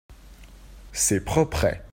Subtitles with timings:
[0.93, 1.83] C'est propret.